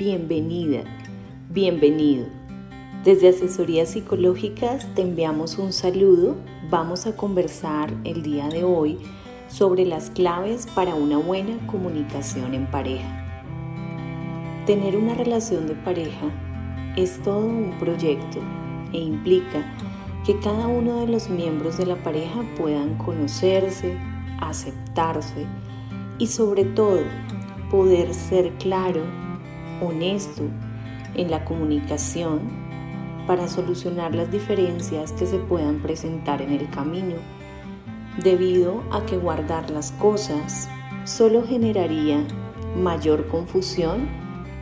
[0.00, 0.82] bienvenida,
[1.50, 2.24] bienvenido.
[3.04, 6.36] Desde Asesorías Psicológicas te enviamos un saludo.
[6.70, 8.98] Vamos a conversar el día de hoy
[9.48, 14.64] sobre las claves para una buena comunicación en pareja.
[14.64, 16.30] Tener una relación de pareja
[16.96, 18.38] es todo un proyecto
[18.94, 19.70] e implica
[20.24, 23.98] que cada uno de los miembros de la pareja puedan conocerse,
[24.40, 25.44] aceptarse
[26.18, 27.02] y sobre todo
[27.70, 29.02] poder ser claro,
[29.80, 30.42] honesto
[31.14, 32.40] en la comunicación
[33.26, 37.16] para solucionar las diferencias que se puedan presentar en el camino,
[38.22, 40.68] debido a que guardar las cosas
[41.04, 42.24] solo generaría
[42.76, 44.08] mayor confusión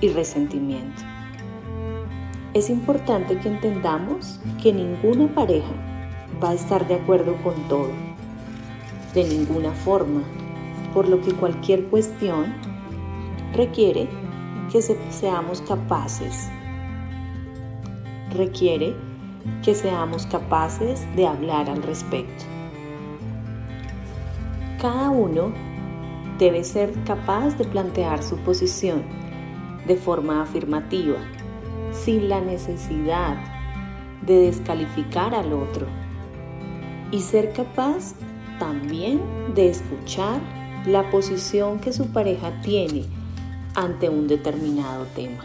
[0.00, 1.02] y resentimiento.
[2.52, 5.72] Es importante que entendamos que ninguna pareja
[6.42, 7.90] va a estar de acuerdo con todo,
[9.12, 10.22] de ninguna forma,
[10.92, 12.54] por lo que cualquier cuestión
[13.52, 14.08] requiere
[14.70, 16.48] que seamos capaces,
[18.34, 18.94] requiere
[19.62, 22.44] que seamos capaces de hablar al respecto.
[24.80, 25.52] Cada uno
[26.38, 29.02] debe ser capaz de plantear su posición
[29.86, 31.18] de forma afirmativa,
[31.92, 33.36] sin la necesidad
[34.22, 35.86] de descalificar al otro,
[37.10, 38.14] y ser capaz
[38.58, 39.20] también
[39.54, 40.40] de escuchar
[40.86, 43.04] la posición que su pareja tiene
[43.74, 45.44] ante un determinado tema.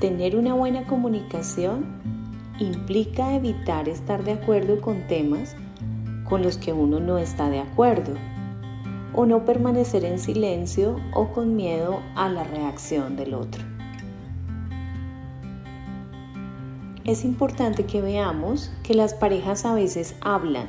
[0.00, 1.86] Tener una buena comunicación
[2.58, 5.56] implica evitar estar de acuerdo con temas
[6.28, 8.14] con los que uno no está de acuerdo
[9.14, 13.62] o no permanecer en silencio o con miedo a la reacción del otro.
[17.04, 20.68] Es importante que veamos que las parejas a veces hablan,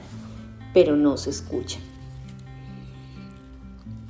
[0.73, 1.81] pero no se escuchan.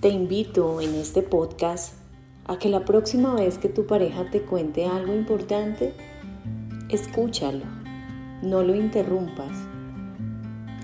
[0.05, 1.95] Te invito en este podcast
[2.45, 5.95] a que la próxima vez que tu pareja te cuente algo importante,
[6.89, 7.65] escúchalo,
[8.43, 9.49] no lo interrumpas.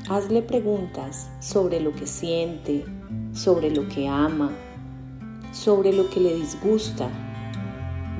[0.09, 2.83] Hazle preguntas sobre lo que siente,
[3.31, 4.49] sobre lo que ama,
[5.51, 7.07] sobre lo que le disgusta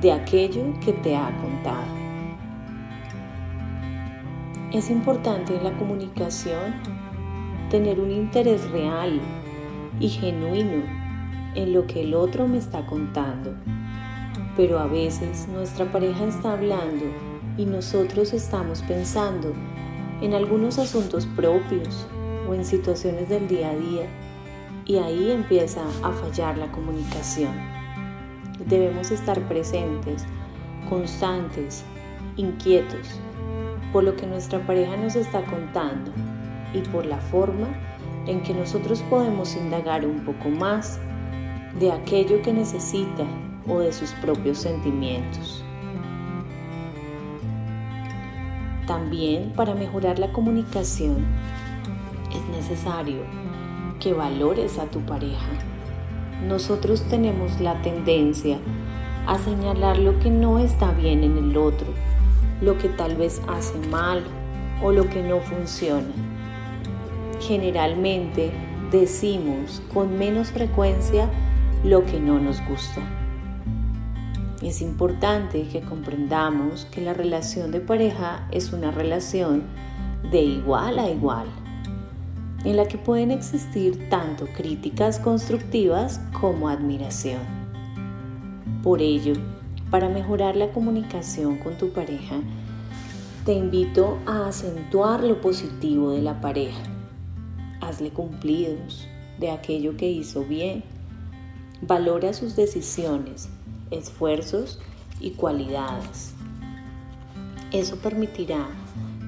[0.00, 1.92] de aquello que te ha contado.
[4.72, 6.74] Es importante en la comunicación
[7.70, 9.20] tener un interés real
[10.02, 10.82] y genuino
[11.54, 13.54] en lo que el otro me está contando.
[14.56, 17.04] Pero a veces nuestra pareja está hablando
[17.56, 19.54] y nosotros estamos pensando
[20.20, 22.06] en algunos asuntos propios
[22.48, 24.06] o en situaciones del día a día
[24.84, 27.52] y ahí empieza a fallar la comunicación.
[28.66, 30.26] Debemos estar presentes,
[30.88, 31.84] constantes,
[32.36, 33.20] inquietos
[33.92, 36.10] por lo que nuestra pareja nos está contando
[36.72, 37.68] y por la forma
[38.26, 41.00] en que nosotros podemos indagar un poco más
[41.78, 43.24] de aquello que necesita
[43.66, 45.64] o de sus propios sentimientos.
[48.86, 51.24] También para mejorar la comunicación
[52.30, 53.22] es necesario
[54.00, 55.48] que valores a tu pareja.
[56.46, 58.58] Nosotros tenemos la tendencia
[59.26, 61.86] a señalar lo que no está bien en el otro,
[62.60, 64.24] lo que tal vez hace mal
[64.82, 66.31] o lo que no funciona
[67.42, 68.52] generalmente
[68.90, 71.28] decimos con menos frecuencia
[71.84, 73.00] lo que no nos gusta.
[74.62, 79.64] Es importante que comprendamos que la relación de pareja es una relación
[80.30, 81.46] de igual a igual,
[82.64, 87.40] en la que pueden existir tanto críticas constructivas como admiración.
[88.84, 89.34] Por ello,
[89.90, 92.36] para mejorar la comunicación con tu pareja,
[93.44, 96.91] te invito a acentuar lo positivo de la pareja
[97.92, 99.06] hazle cumplidos
[99.38, 100.82] de aquello que hizo bien.
[101.82, 103.50] Valora sus decisiones,
[103.90, 104.80] esfuerzos
[105.20, 106.34] y cualidades.
[107.70, 108.66] Eso permitirá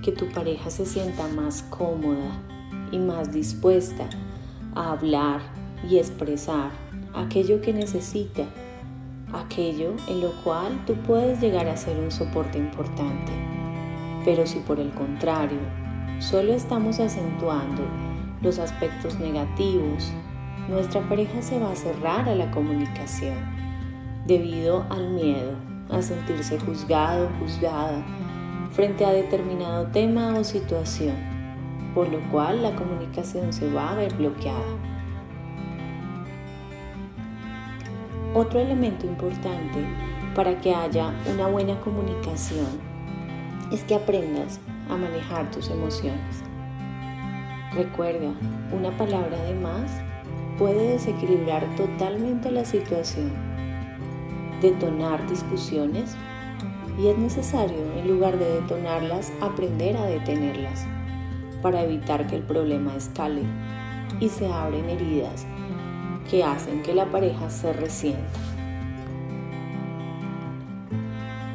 [0.02, 2.40] que tu pareja se sienta más cómoda
[2.90, 4.08] y más dispuesta
[4.74, 5.40] a hablar
[5.88, 6.70] y expresar
[7.14, 8.44] aquello que necesita,
[9.32, 13.32] aquello en lo cual tú puedes llegar a ser un soporte importante.
[14.24, 15.60] Pero si por el contrario,
[16.18, 17.82] solo estamos acentuando
[18.42, 20.12] los aspectos negativos,
[20.68, 23.36] nuestra pareja se va a cerrar a la comunicación
[24.26, 25.56] debido al miedo
[25.90, 28.02] a sentirse juzgado juzgada
[28.72, 31.14] frente a determinado tema o situación,
[31.94, 34.60] por lo cual la comunicación se va a ver bloqueada.
[38.34, 39.86] Otro elemento importante
[40.34, 42.66] para que haya una buena comunicación
[43.70, 44.58] es que aprendas
[44.90, 46.42] a manejar tus emociones.
[47.74, 48.32] Recuerda,
[48.72, 49.90] una palabra de más
[50.58, 53.32] puede desequilibrar totalmente la situación.
[54.62, 56.16] detonar discusiones
[56.98, 60.86] y es necesario, en lugar de detonarlas, aprender a detenerlas
[61.60, 63.42] para evitar que el problema escale
[64.20, 65.44] y se abren heridas
[66.30, 68.38] que hacen que la pareja se resienta.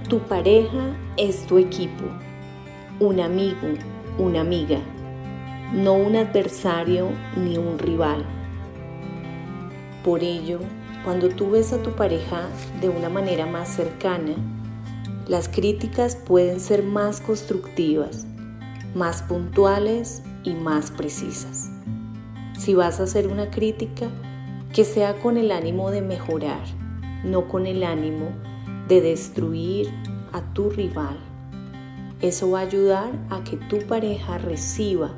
[0.09, 2.03] Tu pareja es tu equipo,
[2.99, 3.69] un amigo,
[4.17, 4.79] una amiga,
[5.73, 8.25] no un adversario ni un rival.
[10.03, 10.59] Por ello,
[11.03, 12.49] cuando tú ves a tu pareja
[12.81, 14.33] de una manera más cercana,
[15.27, 18.25] las críticas pueden ser más constructivas,
[18.95, 21.69] más puntuales y más precisas.
[22.57, 24.07] Si vas a hacer una crítica,
[24.73, 26.63] que sea con el ánimo de mejorar,
[27.23, 28.29] no con el ánimo
[28.87, 29.89] de destruir
[30.31, 31.17] a tu rival.
[32.21, 35.13] Eso va a ayudar a que tu pareja reciba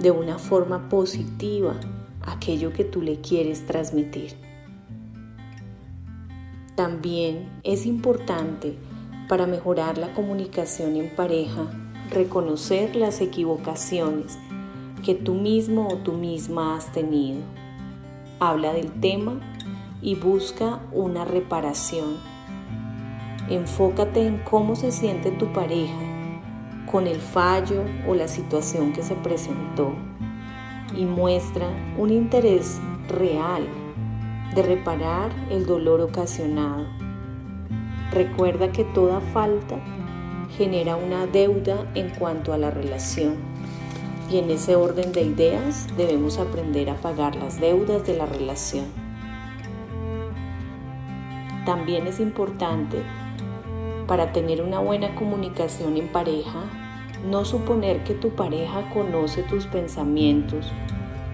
[0.00, 1.74] de una forma positiva
[2.22, 4.34] aquello que tú le quieres transmitir.
[6.74, 8.76] También es importante
[9.28, 11.66] para mejorar la comunicación en pareja
[12.10, 14.38] reconocer las equivocaciones
[15.04, 17.40] que tú mismo o tú misma has tenido.
[18.38, 19.40] Habla del tema
[20.02, 22.16] y busca una reparación.
[23.48, 26.15] Enfócate en cómo se siente tu pareja
[26.96, 29.92] con el fallo o la situación que se presentó
[30.96, 33.68] y muestra un interés real
[34.54, 36.86] de reparar el dolor ocasionado.
[38.12, 39.76] Recuerda que toda falta
[40.56, 43.34] genera una deuda en cuanto a la relación
[44.30, 48.86] y en ese orden de ideas debemos aprender a pagar las deudas de la relación.
[51.66, 53.02] También es importante
[54.06, 56.85] para tener una buena comunicación en pareja
[57.26, 60.72] no suponer que tu pareja conoce tus pensamientos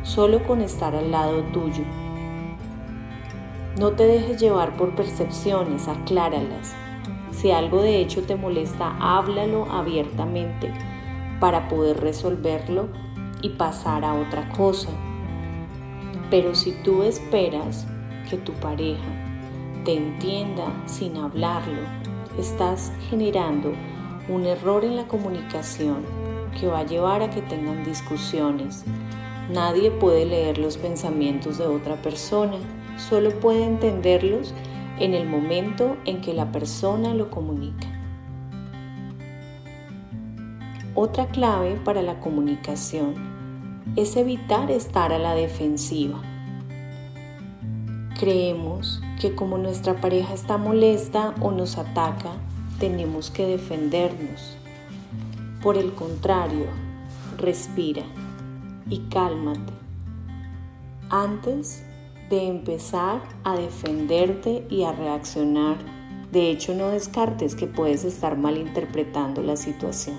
[0.03, 1.85] solo con estar al lado tuyo
[3.79, 6.75] no te dejes llevar por percepciones, acláralas.
[7.31, 10.71] Si algo de hecho te molesta, háblalo abiertamente
[11.41, 12.89] para poder resolverlo
[13.41, 14.91] y pasar a otra cosa.
[16.31, 17.87] Pero si tú esperas
[18.29, 19.09] que tu pareja
[19.87, 21.81] te entienda sin hablarlo,
[22.39, 23.73] estás generando
[24.29, 26.05] un error en la comunicación
[26.59, 28.85] que va a llevar a que tengan discusiones.
[29.51, 32.59] Nadie puede leer los pensamientos de otra persona
[32.97, 34.55] solo puede entenderlos
[34.99, 37.89] en el momento en que la persona lo comunica.
[40.95, 43.15] Otra clave para la comunicación
[43.97, 46.21] es evitar estar a la defensiva.
[48.19, 52.33] Creemos que como nuestra pareja está molesta o nos ataca,
[52.83, 54.57] tenemos que defendernos.
[55.63, 56.67] Por el contrario,
[57.39, 58.03] respira
[58.91, 59.73] y cálmate.
[61.09, 61.85] Antes
[62.29, 65.77] de empezar a defenderte y a reaccionar.
[66.33, 70.19] De hecho, no descartes que puedes estar malinterpretando la situación.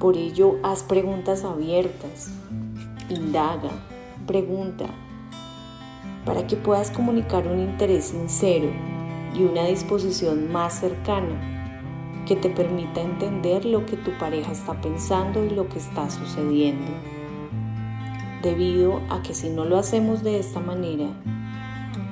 [0.00, 2.32] Por ello, haz preguntas abiertas,
[3.08, 3.70] indaga,
[4.26, 4.86] pregunta,
[6.24, 8.97] para que puedas comunicar un interés sincero
[9.38, 15.44] y una disposición más cercana que te permita entender lo que tu pareja está pensando
[15.44, 16.90] y lo que está sucediendo.
[18.42, 21.06] Debido a que si no lo hacemos de esta manera,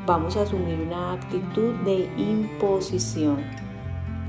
[0.06, 3.38] vamos a asumir una actitud de imposición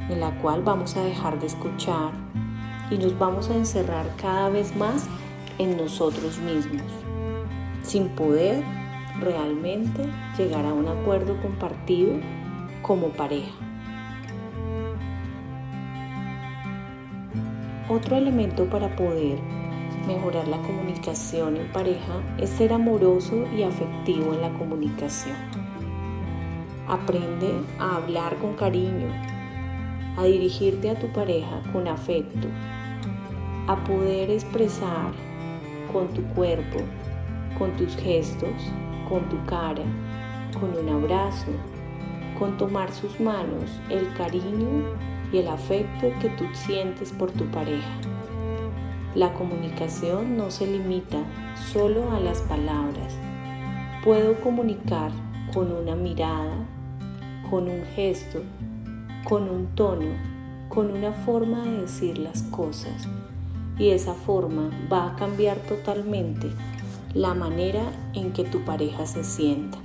[0.09, 2.11] en la cual vamos a dejar de escuchar
[2.89, 5.07] y nos vamos a encerrar cada vez más
[5.59, 6.91] en nosotros mismos,
[7.83, 8.63] sin poder
[9.19, 10.05] realmente
[10.37, 12.19] llegar a un acuerdo compartido
[12.81, 13.51] como pareja.
[17.89, 19.39] Otro elemento para poder
[20.07, 25.35] mejorar la comunicación en pareja es ser amoroso y afectivo en la comunicación.
[26.87, 29.07] Aprende a hablar con cariño,
[30.17, 32.47] a dirigirte a tu pareja con afecto,
[33.67, 35.11] a poder expresar
[35.91, 36.79] con tu cuerpo,
[37.57, 38.71] con tus gestos,
[39.09, 39.83] con tu cara,
[40.59, 41.51] con un abrazo,
[42.37, 44.83] con tomar sus manos, el cariño
[45.31, 47.89] y el afecto que tú sientes por tu pareja.
[49.15, 51.17] La comunicación no se limita
[51.71, 53.17] solo a las palabras.
[54.03, 55.11] Puedo comunicar
[55.53, 56.67] con una mirada,
[57.49, 58.43] con un gesto,
[59.23, 60.11] con un tono,
[60.69, 63.07] con una forma de decir las cosas.
[63.79, 66.51] Y esa forma va a cambiar totalmente
[67.13, 69.79] la manera en que tu pareja se sienta.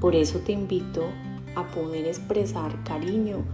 [0.00, 1.04] Por eso te invito
[1.54, 3.44] a poder expresar cariño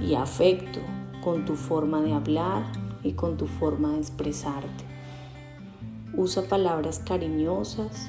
[0.00, 0.80] y afecto
[1.22, 2.64] con tu forma de hablar,
[3.02, 4.84] y con tu forma de expresarte.
[6.14, 8.08] Usa palabras cariñosas,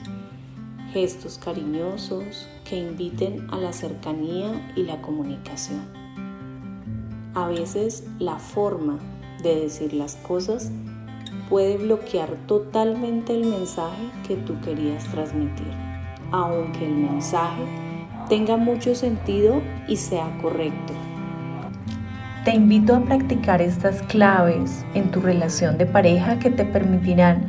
[0.94, 5.82] gestos cariñosos que inviten a la cercanía y la comunicación.
[7.36, 8.98] A veces la forma
[9.44, 10.72] de decir las cosas
[11.50, 15.72] puede bloquear totalmente el mensaje que tú querías transmitir,
[16.32, 17.64] aunque el mensaje
[18.28, 20.94] tenga mucho sentido y sea correcto.
[22.46, 27.46] Te invito a practicar estas claves en tu relación de pareja que te permitirán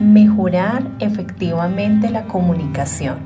[0.00, 3.18] mejorar efectivamente la comunicación.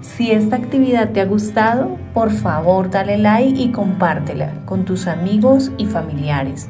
[0.00, 5.72] Si esta actividad te ha gustado, por favor dale like y compártela con tus amigos
[5.78, 6.68] y familiares.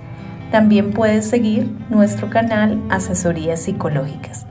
[0.50, 4.46] También puedes seguir nuestro canal Asesorías Psicológicas.